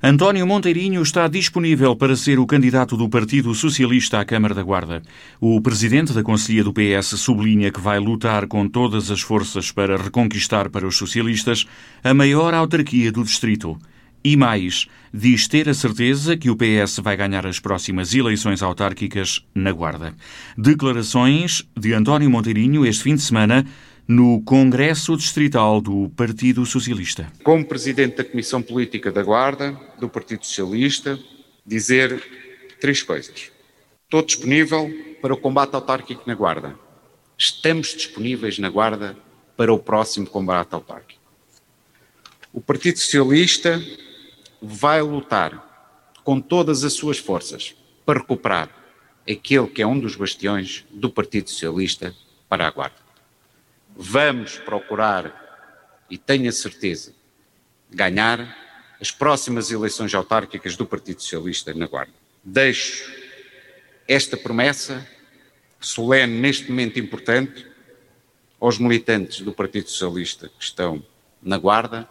[0.00, 5.02] António Monteirinho está disponível para ser o candidato do Partido Socialista à Câmara da Guarda.
[5.40, 9.96] O presidente da Conselhia do PS sublinha que vai lutar com todas as forças para
[9.96, 11.66] reconquistar para os socialistas
[12.04, 13.76] a maior autarquia do distrito.
[14.22, 19.44] E mais, diz ter a certeza que o PS vai ganhar as próximas eleições autárquicas
[19.52, 20.14] na Guarda.
[20.56, 23.66] Declarações de António Monteirinho este fim de semana
[24.08, 27.30] no Congresso Distrital do Partido Socialista.
[27.44, 31.18] Como Presidente da Comissão Política da Guarda, do Partido Socialista,
[31.66, 32.18] dizer
[32.80, 33.52] três coisas.
[34.04, 34.90] Estou disponível
[35.20, 36.74] para o combate autárquico na Guarda.
[37.36, 39.14] Estamos disponíveis na Guarda
[39.54, 41.20] para o próximo combate autárquico.
[42.50, 43.78] O Partido Socialista
[44.62, 45.62] vai lutar
[46.24, 48.70] com todas as suas forças para recuperar
[49.28, 52.14] aquele que é um dos bastiões do Partido Socialista
[52.48, 53.07] para a Guarda
[54.00, 57.12] vamos procurar, e tenho a certeza,
[57.90, 58.56] ganhar
[59.00, 62.12] as próximas eleições autárquicas do Partido Socialista na Guarda.
[62.44, 63.12] Deixo
[64.06, 65.04] esta promessa
[65.80, 67.66] solene neste momento importante
[68.60, 71.04] aos militantes do Partido Socialista que estão
[71.42, 72.08] na Guarda,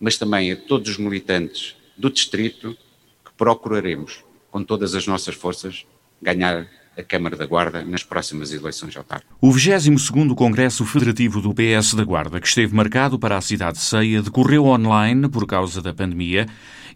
[0.00, 2.76] mas também a todos os militantes do Distrito
[3.24, 5.86] que procuraremos, com todas as nossas forças,
[6.20, 9.36] ganhar a Câmara da Guarda nas próximas eleições autárquicas.
[9.40, 13.84] O 22º Congresso Federativo do PS da Guarda, que esteve marcado para a cidade de
[13.84, 16.46] Ceia, decorreu online por causa da pandemia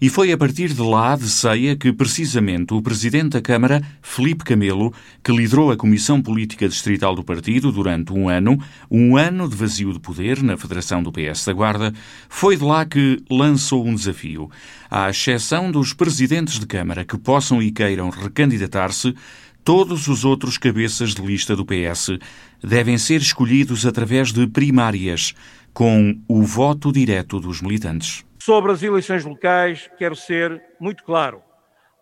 [0.00, 4.44] e foi a partir de lá, de Ceia, que precisamente o Presidente da Câmara, Felipe
[4.44, 8.58] Camelo, que liderou a Comissão Política Distrital do Partido durante um ano,
[8.90, 11.92] um ano de vazio de poder na Federação do PS da Guarda,
[12.30, 14.50] foi de lá que lançou um desafio.
[14.90, 19.14] À exceção dos Presidentes de Câmara que possam e queiram recandidatar-se,
[19.64, 22.18] Todos os outros cabeças de lista do PS
[22.62, 25.34] devem ser escolhidos através de primárias,
[25.72, 28.24] com o voto direto dos militantes.
[28.42, 31.42] Sobre as eleições locais, quero ser muito claro.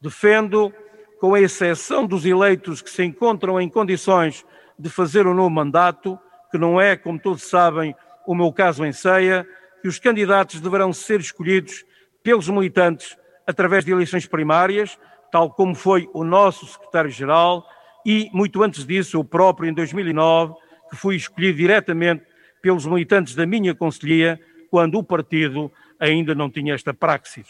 [0.01, 0.73] Defendo,
[1.21, 4.45] com a exceção dos eleitos que se encontram em condições
[4.79, 6.19] de fazer um novo mandato,
[6.51, 7.95] que não é, como todos sabem,
[8.27, 9.47] o meu caso em ceia,
[9.83, 11.85] que os candidatos deverão ser escolhidos
[12.23, 13.17] pelos militantes
[13.47, 14.97] através de eleições primárias,
[15.31, 17.67] tal como foi o nosso secretário-geral
[18.05, 20.55] e, muito antes disso, eu próprio, em 2009,
[20.91, 22.25] que fui escolhido diretamente
[22.63, 24.41] pelos militantes da minha conselhia,
[24.71, 27.47] quando o partido ainda não tinha esta praxis.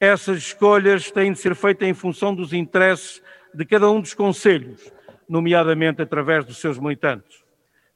[0.00, 3.22] Essas escolhas têm de ser feitas em função dos interesses
[3.54, 4.92] de cada um dos conselhos,
[5.28, 7.42] nomeadamente através dos seus militantes.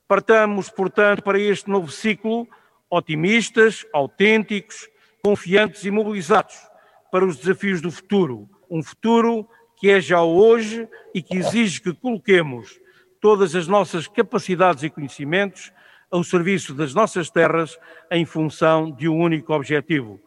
[0.08, 2.46] Partamos, portanto, para este novo ciclo
[2.92, 4.86] otimistas, autênticos,
[5.24, 6.54] confiantes e mobilizados
[7.10, 9.46] para os desafios do futuro, um futuro
[9.78, 12.80] que é já hoje e que exige que coloquemos
[13.20, 15.70] todas as nossas capacidades e conhecimentos
[16.10, 17.76] ao serviço das nossas terras
[18.10, 20.18] em função de um único objetivo.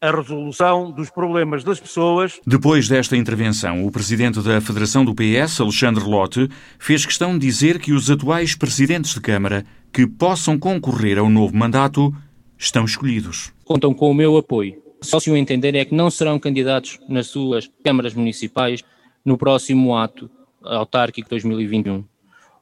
[0.00, 2.38] A resolução dos problemas das pessoas.
[2.46, 6.48] Depois desta intervenção, o presidente da Federação do PS, Alexandre Lotte,
[6.78, 11.56] fez questão de dizer que os atuais presidentes de Câmara que possam concorrer ao novo
[11.56, 12.14] mandato
[12.58, 13.54] estão escolhidos.
[13.64, 17.28] Contam com o meu apoio só se o entender é que não serão candidatos nas
[17.28, 18.82] suas câmaras municipais
[19.24, 20.30] no próximo ato
[20.62, 22.04] autárquico 2021.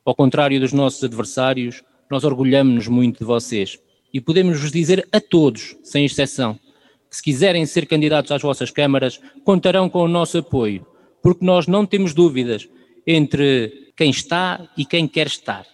[0.04, 3.78] Ao contrário dos nossos adversários, nós orgulhamos-nos muito de vocês
[4.12, 6.58] e podemos vos dizer a todos, sem exceção,
[7.08, 10.86] que se quiserem ser candidatos às vossas câmaras, contarão com o nosso apoio,
[11.22, 12.68] porque nós não temos dúvidas
[13.06, 15.66] entre quem está e quem quer estar.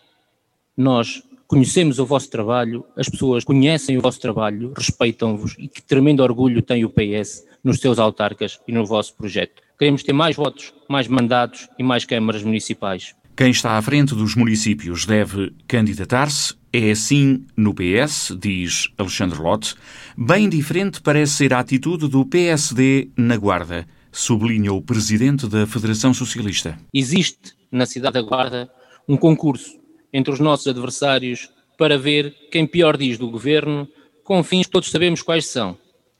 [0.76, 6.22] Nós conhecemos o vosso trabalho, as pessoas conhecem o vosso trabalho, respeitam-vos e que tremendo
[6.22, 9.62] orgulho tem o PS nos seus autarcas e no vosso projeto.
[9.78, 13.14] Queremos ter mais votos, mais mandatos e mais câmaras municipais.
[13.34, 16.54] Quem está à frente dos municípios deve candidatar-se.
[16.70, 19.74] É assim no PS, diz Alexandre Lotte.
[20.16, 26.12] Bem diferente parece ser a atitude do PSD na Guarda, sublinha o presidente da Federação
[26.12, 26.76] Socialista.
[26.92, 28.68] Existe na cidade da Guarda
[29.08, 29.77] um concurso
[30.12, 33.88] entre os nossos adversários para ver quem pior diz do governo,
[34.24, 35.76] com fins que todos sabemos quais são.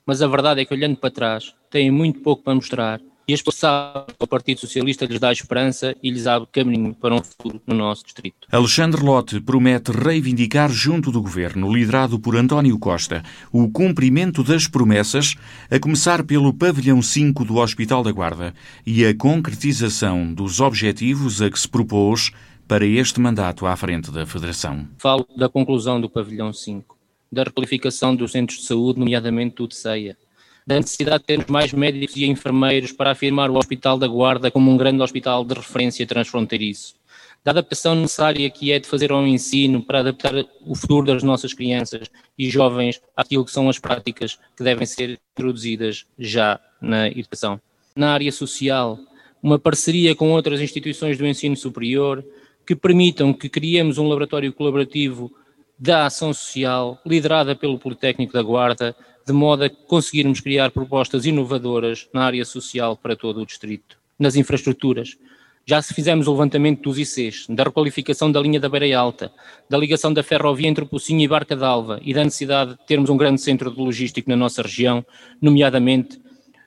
[0.06, 3.42] Mas a verdade é que, olhando para trás, têm muito pouco para mostrar e as
[3.42, 7.60] pessoas que o Partido Socialista lhes dá esperança e lhes abre caminho para um futuro
[7.66, 8.48] no nosso distrito.
[8.51, 13.22] Alexandre Lotte promete reivindicar junto do governo, liderado por António Costa,
[13.53, 15.34] o cumprimento das promessas,
[15.71, 18.54] a começar pelo pavilhão 5 do Hospital da Guarda
[18.86, 22.33] e a concretização dos objetivos a que se propôs
[22.68, 24.86] para este mandato à frente da Federação?
[24.98, 26.94] Falo da conclusão do pavilhão 5,
[27.32, 30.18] da requalificação dos centros de saúde, nomeadamente o de Ceia,
[30.66, 34.70] da necessidade de termos mais médicos e enfermeiros para afirmar o Hospital da Guarda como
[34.70, 36.94] um grande hospital de referência transfronteiriço,
[37.42, 41.54] da adaptação necessária que é de fazer ao ensino para adaptar o futuro das nossas
[41.54, 47.59] crianças e jovens àquilo que são as práticas que devem ser introduzidas já na educação.
[47.97, 48.98] Na área social,
[49.42, 52.22] uma parceria com outras instituições do ensino superior
[52.68, 55.32] que permitam que criemos um laboratório colaborativo
[55.78, 58.94] da ação social liderada pelo Politécnico da Guarda,
[59.26, 63.97] de modo a conseguirmos criar propostas inovadoras na área social para todo o distrito.
[64.18, 65.16] Nas infraestruturas,
[65.65, 69.32] já se fizemos o levantamento dos ICs, da requalificação da linha da Beira Alta,
[69.66, 73.16] da ligação da ferrovia entre Pocinho e Barca d'Alva e da necessidade de termos um
[73.16, 75.03] grande centro de logístico na nossa região,
[75.41, 76.20] nomeadamente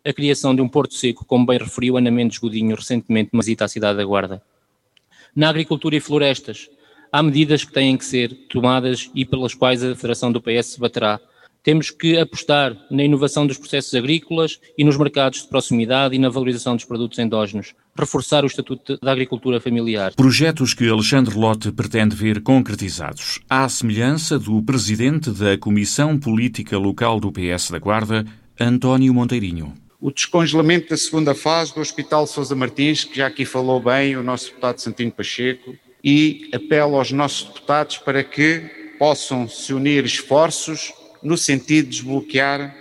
[0.04, 3.66] a criação de um porto seco, como bem referiu Ana Mendes Godinho recentemente numa visita
[3.66, 4.42] à cidade da Guarda.
[5.36, 6.70] Na agricultura e florestas,
[7.12, 10.80] há medidas que têm que ser tomadas e pelas quais a Federação do PS se
[10.80, 11.20] baterá,
[11.64, 16.28] temos que apostar na inovação dos processos agrícolas e nos mercados de proximidade e na
[16.28, 20.14] valorização dos produtos endógenos, reforçar o Estatuto da Agricultura Familiar.
[20.16, 27.20] Projetos que Alexandre Lotte pretende ver concretizados, à semelhança do presidente da Comissão Política Local
[27.20, 28.26] do PS da Guarda,
[28.60, 29.74] António Monteirinho.
[30.02, 34.24] O descongelamento da segunda fase do Hospital Sousa Martins, que já aqui falou bem o
[34.24, 40.92] nosso deputado Santino Pacheco, e apelo aos nossos deputados para que possam se unir esforços
[41.22, 42.76] no sentido de desbloquear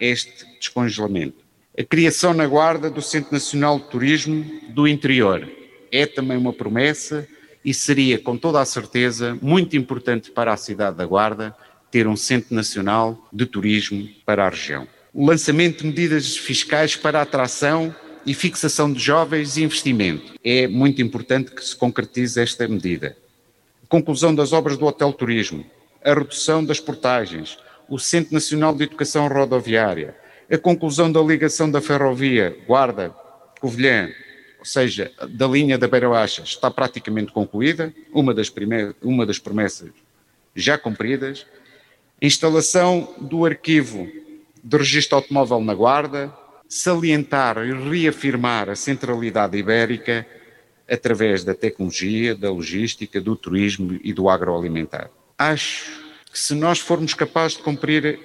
[0.00, 1.44] este descongelamento.
[1.78, 5.48] A criação na Guarda do Centro Nacional de Turismo do Interior
[5.92, 7.28] é também uma promessa
[7.64, 11.54] e seria, com toda a certeza, muito importante para a cidade da Guarda
[11.92, 14.95] ter um Centro Nacional de Turismo para a região.
[15.18, 17.96] O lançamento de medidas fiscais para a atração
[18.26, 20.34] e fixação de jovens e investimento.
[20.44, 23.16] É muito importante que se concretize esta medida.
[23.82, 25.64] A conclusão das obras do Hotel Turismo,
[26.04, 27.56] a redução das portagens,
[27.88, 30.14] o Centro Nacional de Educação Rodoviária,
[30.52, 34.10] a conclusão da ligação da ferrovia Guarda-Covilhã,
[34.58, 38.52] ou seja, da linha da Beira Baixa, está praticamente concluída, uma das,
[39.00, 39.88] uma das promessas
[40.54, 41.46] já cumpridas,
[42.20, 44.06] a instalação do arquivo
[44.66, 46.36] de registro automóvel na Guarda,
[46.68, 50.26] salientar e reafirmar a centralidade ibérica
[50.90, 55.08] através da tecnologia, da logística, do turismo e do agroalimentar.
[55.38, 55.84] Acho
[56.32, 58.18] que se nós formos capazes de cumprir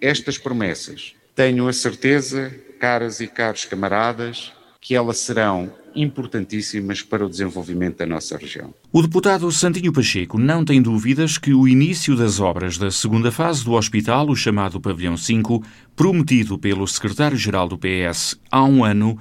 [0.00, 7.28] estas promessas, tenho a certeza, caras e caros camaradas, que elas serão importantíssimas para o
[7.28, 8.72] desenvolvimento da nossa região.
[8.92, 13.64] O deputado Santinho Pacheco não tem dúvidas que o início das obras da segunda fase
[13.64, 15.62] do hospital, o chamado Pavilhão 5,
[15.96, 19.18] prometido pelo secretário-geral do PS há um ano,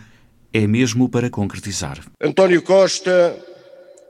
[0.54, 2.00] é mesmo para concretizar.
[2.22, 3.38] António Costa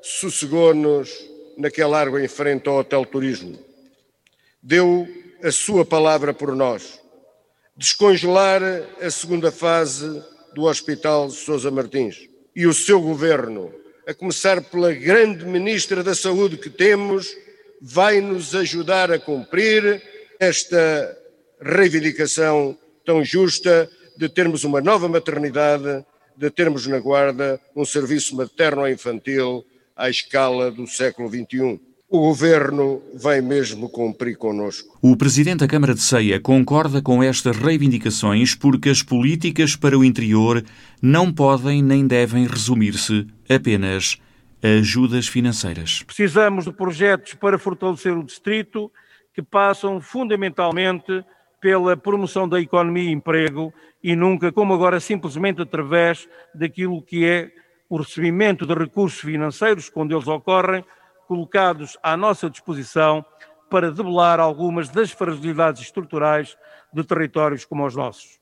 [0.02, 1.10] sossegou-nos
[1.58, 3.68] naquele largo em frente ao Hotel Turismo
[4.68, 5.08] deu
[5.42, 7.00] a sua palavra por nós.
[7.78, 8.62] Descongelar
[9.02, 10.22] a segunda fase
[10.54, 12.28] do Hospital Sousa Martins.
[12.58, 13.72] E o seu governo,
[14.08, 17.38] a começar pela grande ministra da Saúde que temos,
[17.80, 20.02] vai nos ajudar a cumprir
[20.40, 21.16] esta
[21.62, 22.76] reivindicação
[23.06, 23.88] tão justa
[24.18, 26.04] de termos uma nova maternidade,
[26.36, 29.64] de termos na Guarda um serviço materno-infantil
[29.96, 31.80] à escala do século XXI.
[32.10, 34.98] O governo vai mesmo cumprir connosco.
[35.02, 40.06] O presidente da Câmara de Ceia concorda com estas reivindicações porque as políticas para o
[40.06, 40.64] interior
[41.02, 44.22] não podem nem devem resumir-se apenas
[44.64, 46.02] a ajudas financeiras.
[46.04, 48.90] Precisamos de projetos para fortalecer o distrito
[49.34, 51.26] que passam fundamentalmente
[51.60, 57.52] pela promoção da economia e emprego e nunca, como agora, simplesmente através daquilo que é
[57.90, 60.86] o recebimento de recursos financeiros, quando eles ocorrem,
[61.28, 63.26] colocados à nossa disposição
[63.70, 66.58] para debelar algumas das fragilidades estruturais
[66.94, 68.40] de territórios como os nossos.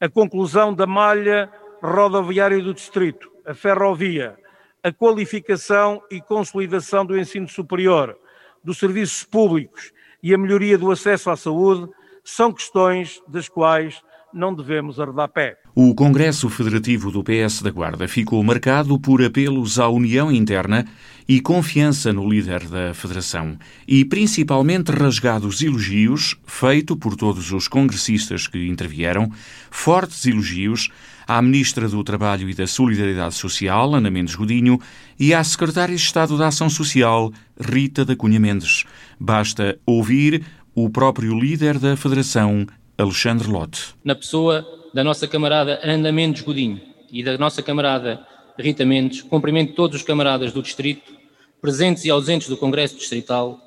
[0.00, 1.52] A conclusão da malha
[1.82, 4.36] rodoviária do distrito, a ferrovia,
[4.82, 8.18] a qualificação e consolidação do ensino superior,
[8.62, 11.90] dos serviços públicos e a melhoria do acesso à saúde
[12.24, 14.02] são questões das quais
[14.34, 15.56] não devemos arredar pé.
[15.74, 20.84] O Congresso Federativo do PS da Guarda ficou marcado por apelos à união interna
[21.26, 23.56] e confiança no líder da Federação,
[23.88, 29.30] e principalmente rasgados elogios, feito por todos os congressistas que intervieram,
[29.70, 30.90] fortes elogios
[31.26, 34.78] à Ministra do Trabalho e da Solidariedade Social, Ana Mendes Godinho,
[35.18, 38.84] e à Secretária de Estado da Ação Social, Rita da Cunha Mendes.
[39.18, 43.94] Basta ouvir o próprio líder da Federação, Alexandre Lotte.
[44.04, 48.24] Na pessoa da nossa camarada Ana Mendes Godinho e da nossa camarada
[48.56, 51.12] Rita Mendes, cumprimento todos os camaradas do Distrito,
[51.60, 53.58] presentes e ausentes do Congresso Distrital,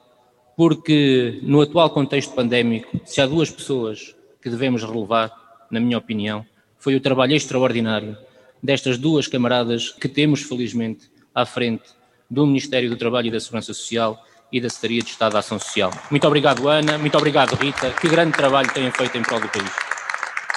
[0.55, 5.31] porque no atual contexto pandémico, se há duas pessoas que devemos relevar,
[5.69, 6.45] na minha opinião,
[6.77, 8.17] foi o trabalho extraordinário
[8.63, 11.83] destas duas camaradas que temos, felizmente, à frente
[12.31, 15.59] do Ministério do Trabalho e da Segurança Social e da Secretaria de Estado da Ação
[15.59, 15.91] Social.
[16.09, 16.97] Muito obrigado, Ana.
[16.97, 17.91] Muito obrigado, Rita.
[17.91, 19.71] Que grande trabalho têm feito em prol do país.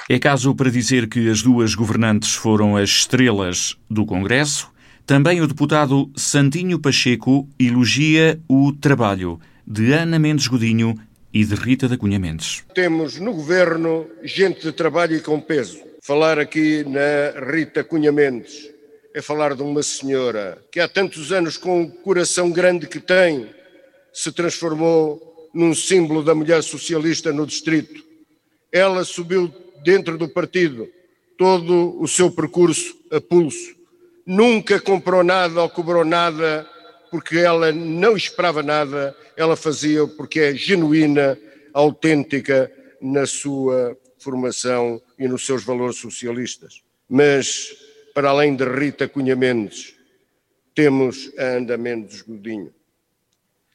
[0.09, 4.71] É caso para dizer que as duas governantes foram as estrelas do Congresso.
[5.07, 10.97] Também o deputado Santinho Pacheco elogia o trabalho de Ana Mendes Godinho
[11.33, 12.65] e de Rita da Cunha Mendes.
[12.75, 15.79] Temos no governo gente de trabalho e com peso.
[16.03, 18.69] Falar aqui na Rita Cunha Mendes
[19.15, 23.49] é falar de uma senhora que há tantos anos, com o coração grande que tem,
[24.13, 28.05] se transformou num símbolo da mulher socialista no distrito.
[28.73, 29.53] Ela subiu
[29.83, 30.89] dentro do partido
[31.37, 33.75] todo o seu percurso a pulso.
[34.27, 36.69] Nunca comprou nada ou cobrou nada
[37.11, 41.37] porque ela não esperava nada, ela fazia porque é genuína,
[41.73, 46.83] autêntica na sua formação e nos seus valores socialistas.
[47.09, 47.75] Mas,
[48.15, 49.95] para além de Rita Cunha Mendes,
[50.75, 52.73] temos a Anda Mendes Godinho.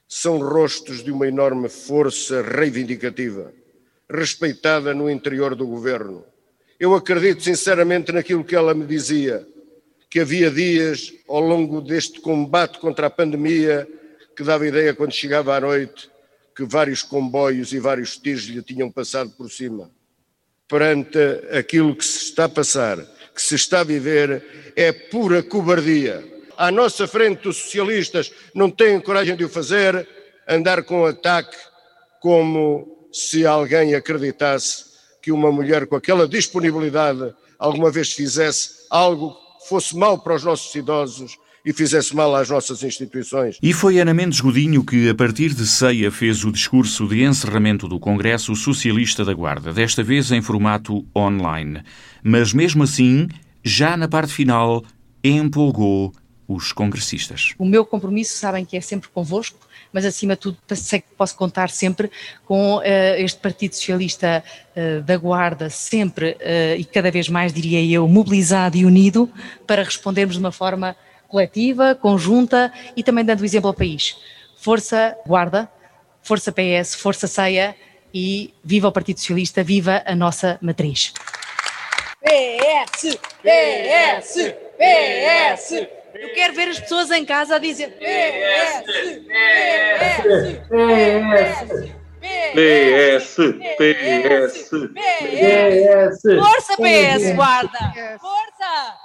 [0.07, 3.51] São rostos de uma enorme força reivindicativa,
[4.09, 6.24] respeitada no interior do governo.
[6.79, 9.47] Eu acredito sinceramente naquilo que ela me dizia
[10.09, 13.88] que havia dias ao longo deste combate contra a pandemia
[14.35, 16.09] que dava ideia quando chegava à noite
[16.55, 19.91] que vários comboios e vários tiros lhe tinham passado por cima.
[20.67, 21.17] Perante
[21.51, 22.97] aquilo que se está a passar,
[23.33, 26.24] que se está a viver, é pura cobardia.
[26.57, 30.07] À nossa frente, os socialistas não têm coragem de o fazer,
[30.47, 31.57] andar com ataque
[32.21, 34.85] como se alguém acreditasse
[35.21, 39.35] que uma mulher com aquela disponibilidade alguma vez fizesse algo
[39.67, 43.57] fosse mal para os nossos idosos e fizesse mal às nossas instituições.
[43.62, 47.88] E foi Ana Mendes Godinho que, a partir de ceia, fez o discurso de encerramento
[47.88, 51.81] do Congresso Socialista da Guarda, desta vez em formato online.
[52.24, 53.27] Mas mesmo assim,
[53.63, 54.83] já na parte final,
[55.24, 56.13] empolgou
[56.47, 57.53] os congressistas.
[57.57, 59.57] O meu compromisso, sabem que é sempre convosco,
[59.91, 62.11] mas acima de tudo sei que posso contar sempre
[62.45, 62.81] com uh,
[63.17, 64.43] este Partido Socialista
[64.75, 69.29] uh, da Guarda, sempre uh, e cada vez mais, diria eu, mobilizado e unido
[69.65, 70.95] para respondermos de uma forma
[71.27, 74.17] coletiva, conjunta e também dando exemplo ao país.
[74.57, 75.69] Força Guarda,
[76.21, 77.75] Força PS, Força Ceia
[78.13, 81.13] e viva o Partido Socialista, viva a nossa matriz.
[82.21, 86.04] PS, PS, PS.
[86.15, 88.84] Eu quero ver as pessoas em casa a dizer PS,
[89.25, 90.25] PS,
[92.22, 93.36] PS,
[93.77, 94.69] PS,
[95.24, 96.22] PS.
[96.39, 97.79] Força PS, guarda.
[98.19, 98.95] Força.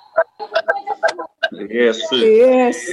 [1.50, 2.90] PS, PS,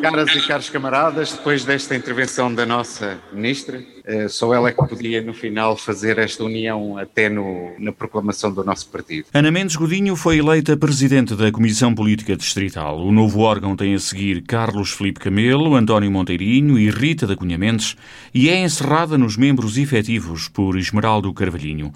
[0.03, 4.85] Caras e caros camaradas, depois desta intervenção da nossa ministra, eh, só ela é que
[4.85, 9.29] podia no final fazer esta união até no, na proclamação do nosso partido.
[9.33, 12.99] Ana Mendes Godinho foi eleita presidente da Comissão Política Distrital.
[12.99, 17.57] O novo órgão tem a seguir Carlos Felipe Camelo, António Monteirinho e Rita da Cunha
[17.57, 17.97] Mendes
[18.35, 21.93] e é encerrada nos membros efetivos por Esmeraldo Carvalhinho.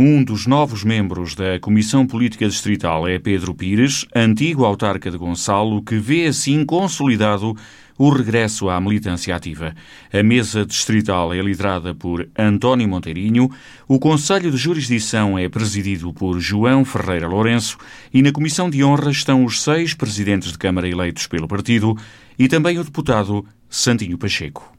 [0.00, 5.82] Um dos novos membros da Comissão Política Distrital é Pedro Pires, antigo autarca de Gonçalo,
[5.82, 7.56] que vê assim consolidado
[7.98, 9.74] o regresso à militância ativa.
[10.12, 13.50] A mesa distrital é liderada por António Monteirinho,
[13.88, 17.76] o Conselho de Jurisdição é presidido por João Ferreira Lourenço
[18.14, 21.98] e na Comissão de Honra estão os seis presidentes de Câmara eleitos pelo partido
[22.38, 24.77] e também o deputado Santinho Pacheco.